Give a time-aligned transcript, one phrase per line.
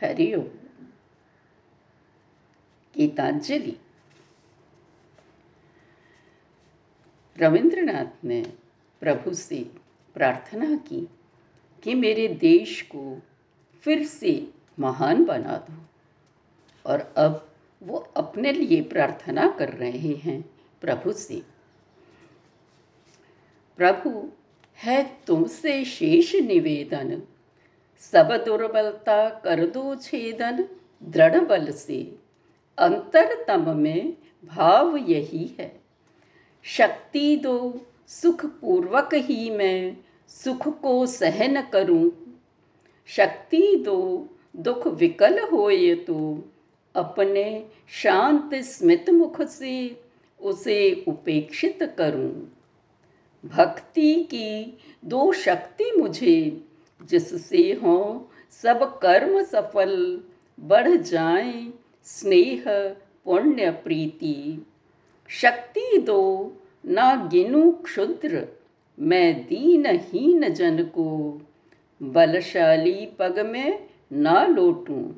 [0.00, 0.44] हरिओम।
[2.96, 3.76] गीतांजलि।
[7.38, 8.52] रविंद्रनाथ ने
[9.00, 9.70] प्रभु से
[10.14, 11.08] प्रार्थना की
[11.82, 13.22] कि मेरे देश को
[13.80, 15.84] फिर से महान बना दो
[16.90, 17.50] और अब
[17.82, 20.50] वो अपने लिए प्रार्थना कर रहे हैं
[20.80, 21.42] प्रभु से।
[23.76, 24.32] प्रभु,
[24.76, 27.22] है तुमसे शेष निवेदन
[28.00, 30.64] सब दुर्बलता कर दो छेदन
[31.02, 32.00] दृढ़ बल से
[32.78, 35.72] अंतरतम में भाव यही है।
[36.64, 39.96] शक्ति दो सुख पूर्वक ही मैं,
[40.28, 42.10] सुख को सहन करूँ।
[43.08, 46.16] शक्ति दो, दुख विकल होए तो
[46.94, 47.66] अपने
[48.02, 49.74] शांत स्मित मुख से
[50.40, 52.32] उसे उपेक्षित करूँ।
[53.44, 56.36] भक्ति की दो शक्ति मुझे
[57.02, 60.20] जिससे हो सब कर्म सफल,
[60.60, 61.68] बढ़ जाए
[62.04, 62.64] स्नेह,
[63.24, 64.66] पुण्य, प्रीति।
[65.28, 66.52] शक्ति दो,
[66.86, 68.48] ना गिनु क्षुद्र,
[69.00, 71.40] मैं दीनहीन जन को।
[72.02, 75.12] बलशाली पग में ना लौटूं।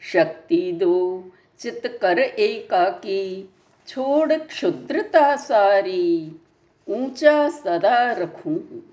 [0.00, 1.24] शक्ति दो
[1.58, 3.50] चित कर एकाकी,
[3.88, 6.32] छोड़ क्षुद्रता सारी,
[6.88, 8.92] ऊँचा सदा रखूँ।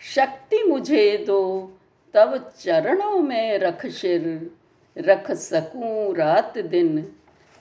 [0.00, 1.72] शक्ति मुझे दो,
[2.14, 4.50] तब चरणों में रख शिर,
[4.98, 7.12] रख सकूँ रात दिन,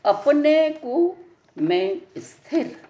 [0.06, 1.16] अपने को
[1.58, 2.82] मैं स्थिर।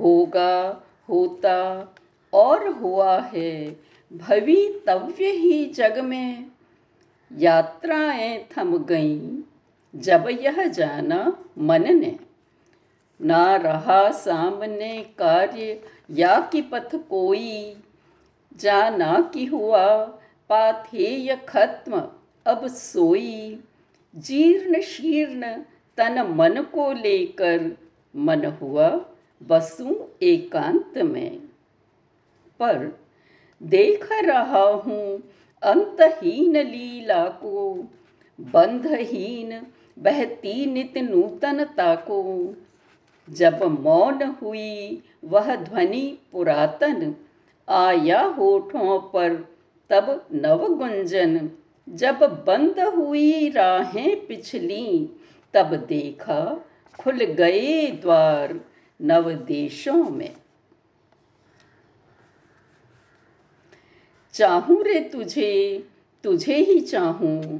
[0.00, 1.88] होगा, होता
[2.32, 3.76] और हुआ है
[4.12, 6.46] भवितव्य ही जग में।
[7.38, 9.42] यात्राएँ थम गईं,
[9.96, 12.31] जब यह जाना मन ने।
[13.22, 17.76] ना रहा सामने कार्य, या कि पथ कोई।
[18.56, 20.04] जाना कि हुआ
[20.48, 22.08] पाथेय खत्म,
[22.46, 23.60] अब सोई।
[24.16, 25.56] जीर्ण शीर्ण
[25.96, 27.76] तन मन को लेकर
[28.16, 29.04] मन हुआ,
[29.42, 31.38] बसू एकांत में।
[32.60, 33.00] पर
[33.62, 35.22] देख रहा हूँ
[35.62, 37.74] अंतहीन लीला को,
[38.40, 39.66] बंधहीन,
[39.98, 42.54] बहती नित नूतनता को।
[43.32, 47.14] जब मौन हुई, वह ध्वनि पुरातन
[47.68, 49.34] आया होठों पर,
[49.90, 51.50] तब नव गुंजन
[51.88, 55.10] जब बंद हुई राहें पिछली,
[55.54, 56.64] तब देखा
[57.00, 58.60] खुल गए द्वार
[59.02, 60.34] नव देशों में।
[64.32, 65.84] चाहूँ रे तुझे
[66.24, 67.58] तुझे ही चाहूँ,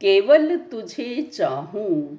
[0.00, 2.18] केवल तुझे चाहूँ।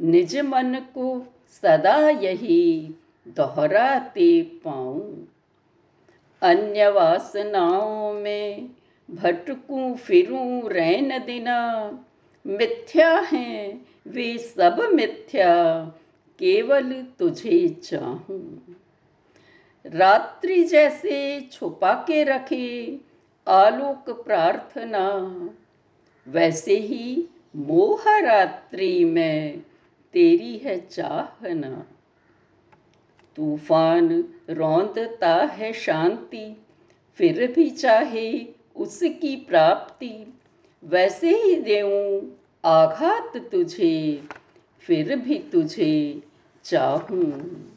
[0.00, 2.94] निज मन को सदा यही
[3.28, 5.28] दोहराते पाऊँ।
[6.42, 8.70] अन्य वासनाओं में
[9.10, 11.90] भटकूं, फिरूं रैन दिना।
[12.46, 15.84] मिथ्या हैं, वे सब मिथ्या,
[16.38, 18.76] केवल तुझे चाहूँ।
[19.86, 23.00] रात्रि जैसे छुपा के रखे,
[23.48, 25.10] आलोक प्रार्थना।
[26.28, 29.62] वैसे ही मोह रात्रि में
[30.12, 31.86] तेरी है चाहना।
[33.36, 36.64] तूफ़ान रौंदता है शांति,
[37.14, 38.46] फिर भी चाहे
[38.76, 40.34] उसकी प्राप्ति।
[40.84, 42.30] वैसे ही देऊं
[42.64, 44.22] आघात तुझे,
[44.80, 46.22] फिर भी तुझे
[46.64, 47.72] चाहूँ।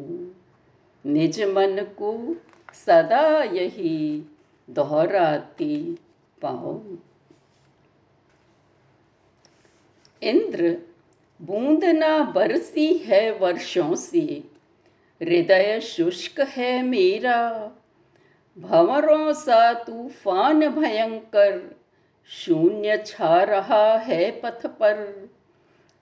[1.06, 2.36] निज मन को
[2.74, 4.22] सदा यही
[4.70, 5.98] दोहराती
[6.42, 7.02] पाऊँ
[10.22, 10.78] इंद्र,
[11.42, 14.44] बूंद ना बरसी है वर्षों से।
[15.22, 17.72] हृदय शुष्क है मेरा।
[18.58, 21.76] भंवरों सा तूफ़ान भयंकर।
[22.28, 25.28] शून्य छा रहा है पथ पर।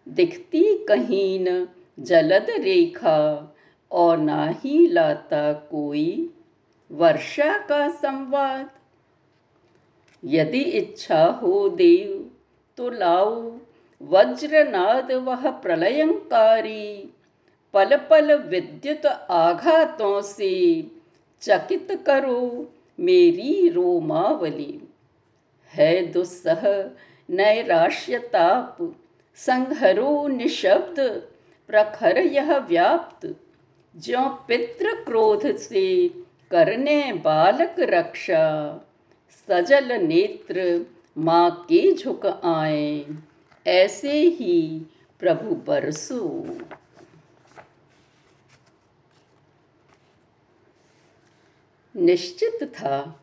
[0.08, 1.68] दिखती कहीं न
[2.00, 3.50] जलद रेखा।
[3.92, 6.33] और ना ही लाता कोई
[6.94, 8.70] वर्षा का संवाद।
[10.24, 12.30] यदि इच्छा हो देव
[12.76, 13.58] तो लाओ।
[14.02, 17.12] वज्रनाद वह प्रलयंकारी
[17.74, 20.52] पल पल विद्युत आघातों से
[21.40, 24.80] चकित करो मेरी रोमावली।
[25.68, 26.62] है दुस्सह
[27.30, 28.96] नैराश्यताप
[29.36, 31.00] संहरो निशब्द,
[31.68, 33.34] प्रखर यह व्याप्त।
[33.96, 36.08] जो पितृ क्रोध से
[36.54, 38.76] करने बालक रक्षा।
[39.48, 40.86] सजल नेत्र,
[41.18, 43.06] माँ के झुक आए।
[43.66, 44.82] ऐसे ही
[45.20, 46.46] प्रभु बरसो।
[51.96, 53.20] निश्चित था,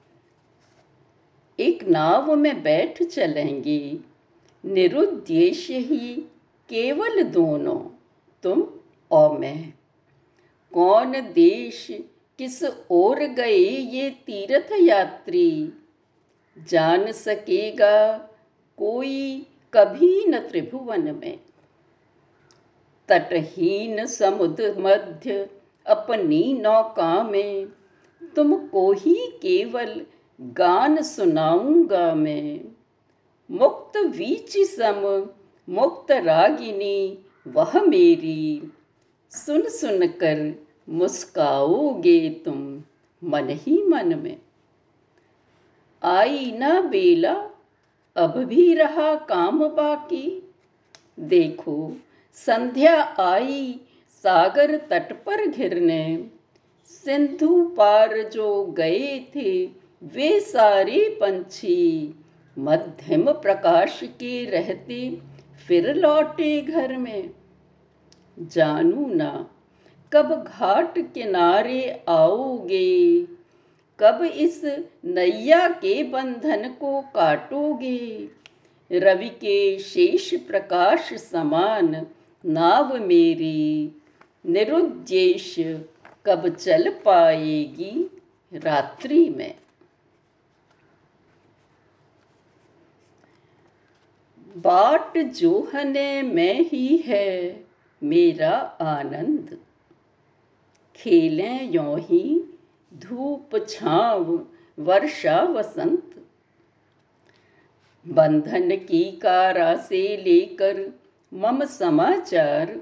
[1.60, 4.00] एक नाव में बैठ चलेंगे।
[4.66, 6.14] निरुद्देश्य ही
[6.70, 7.80] केवल दोनों,
[8.44, 8.68] तुम
[9.12, 9.74] और मैं।
[10.74, 11.92] कौन देश
[12.38, 13.64] किस ओर गए
[13.94, 15.74] ये तीर्थ यात्री
[16.70, 18.18] जान सकेगा
[18.78, 21.40] कोई कभी न त्रिभुवन में।
[23.08, 25.50] तटहीन समुद्र मध्य
[25.88, 27.68] अपनी नौका में,
[28.36, 30.06] तुमको ही केवल
[30.42, 32.60] गान सुनाऊँगा मैं।
[33.52, 35.30] मुक्त वीच सम,
[35.70, 38.72] मुक्त रागिनी, वह मेरी।
[39.32, 42.84] सुन सुन कर मुस्काओगे तुम
[43.24, 44.38] मन ही मन में।
[46.04, 47.50] आई ना बेला,
[48.16, 50.54] अब भी रहा काम बाकी।
[51.20, 51.98] देखो,
[52.34, 53.80] संध्या आई
[54.10, 56.30] सागर तट पर घिरने।
[56.86, 59.66] सिंधु पार जो गए थे,
[60.04, 62.16] वे सारे पंछी
[62.60, 65.22] मध्यम प्रकाश के रहते,
[65.68, 67.30] फिर लौटे घर में।
[68.40, 69.50] जानू ना
[70.14, 73.28] कब घाट किनारे आओगे?
[74.00, 74.62] कब इस
[75.06, 78.30] नैया के बंधन को काटोगे?
[78.92, 82.08] रवि के शेष प्रकाश समान,
[82.46, 84.02] नाव मेरी
[84.46, 85.56] निरुद्देश
[86.26, 88.22] कब चल पाएगी
[88.54, 89.56] रात्रि में?
[94.58, 97.64] बाट जोहने में ही है
[98.04, 99.58] मेरा आनंद।
[101.02, 102.44] खेलें यो ही
[102.94, 104.46] धूप छाव,
[104.80, 106.26] वर्षा वसंत।
[108.08, 111.00] बंधन की कारा से लेकर
[111.34, 112.82] मम समाचार,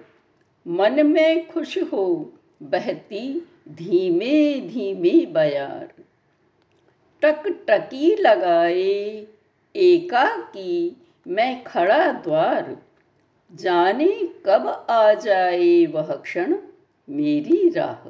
[0.67, 2.33] मन में खुश हो
[2.63, 5.93] बहती धीमे धीमे बयार।
[7.21, 9.27] टक टकी लगाए
[9.75, 12.77] एकाकी मैं खड़ा द्वार,
[13.53, 16.57] जाने कब आ जाए वह क्षण?
[17.09, 18.09] मेरी राह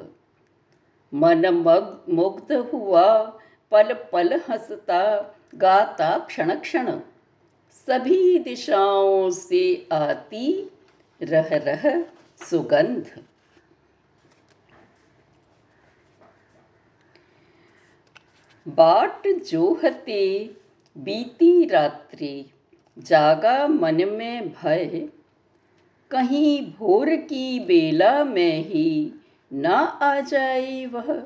[1.14, 3.24] मन मग, मुग्ध हुआ,
[3.70, 7.00] पल पल हंसता, गाता क्षण क्षण।
[7.86, 10.70] सभी दिशाओं से आती
[11.22, 12.04] रह रह
[12.50, 13.24] सुगंध।
[18.68, 20.56] बाट जोहते
[20.98, 22.50] बीती रात्रि,
[22.98, 25.08] जागा मन में भय।
[26.10, 29.12] कहीं भोर की बेला में ही
[29.52, 31.22] ना आ जाए वह।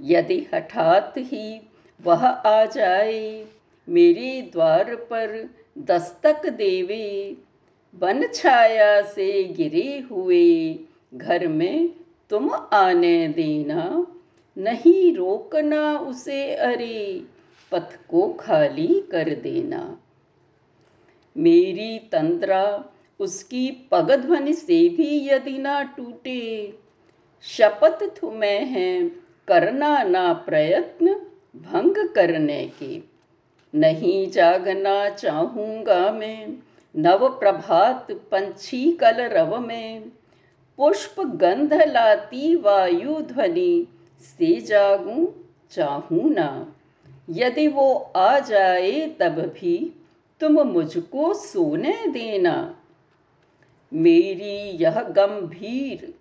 [0.00, 1.60] यदि हठात ही
[2.02, 3.46] वह आ जाए,
[3.88, 7.36] मेरे द्वार पर दस्तक देवे,
[7.94, 10.78] बन छाया से गिरे हुए
[11.14, 11.94] घर में
[12.30, 14.06] तुम आने देना,
[14.58, 17.24] नहीं रोकना उसे, अरे
[17.72, 20.00] पथ को खाली कर देना।
[21.36, 22.84] मेरी तंद्रा
[23.20, 26.74] उसकी पगध्वनि से भी यदि ना टूटे,
[27.42, 29.08] शपथ तुम्हें है,
[29.48, 31.14] करना ना प्रयत्न
[31.56, 33.00] भंग करने के।
[33.74, 36.48] नहीं जागना चाहूँगा मैं
[36.96, 40.00] नव प्रभात पंछी कल रव में।
[40.76, 43.86] पुष्प गंध लाती वायु ध्वनि,
[44.20, 45.26] से जागूं
[45.70, 46.76] चाहूँ ना।
[47.30, 49.92] यदि वो आ जाए तब भी
[50.40, 52.78] तुम मुझको सोने देना।
[53.92, 56.14] मेरी यह गंभीर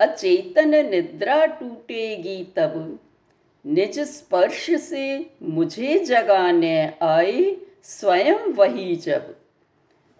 [0.00, 2.98] अचेतन निद्रा टूटेगी तब।
[3.66, 9.36] निज स्पर्श से मुझे जगाने आए स्वयं वही जब।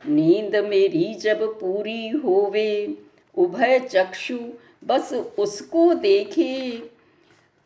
[0.08, 2.98] नींद मेरी जब पूरी होवे,
[3.38, 4.38] उभय चक्षु
[4.84, 6.82] बस उसको देखे।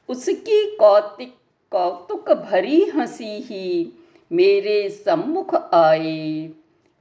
[0.09, 1.35] उसकी कौतिक,
[1.71, 3.93] कौतुक भरी हँसी ही
[4.33, 6.51] मेरे सम्मुख आए।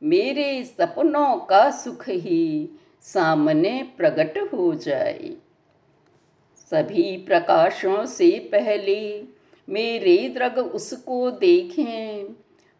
[0.03, 2.69] मेरे सपनों का सुख ही
[3.01, 5.37] सामने प्रकट हो जाए।
[6.71, 9.23] सभी प्रकाशों से पहले
[9.69, 12.25] मेरे द्रग उसको देखें।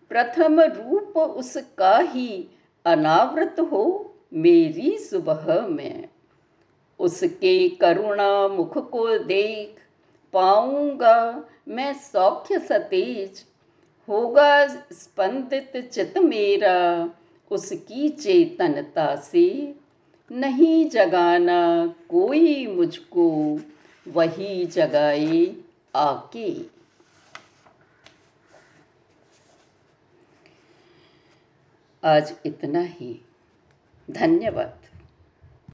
[0.10, 2.48] प्रथम रूप उसका ही
[2.86, 6.10] अनावृत हो मेरी सुबह में।
[7.00, 9.76] उसके करुणा मुख को देख
[10.34, 13.46] पाऊँगा मैं सौख्य सतेज।
[14.12, 17.10] होगा स्पंदित चित मेरा,
[17.52, 19.76] उसकी चेतनता से
[20.32, 23.60] नहीं जगाना कोई मुझको,
[24.08, 25.56] वही जगाए
[25.96, 26.62] आके।
[32.04, 33.26] आज इतना ही।
[34.12, 34.81] धन्यवाद।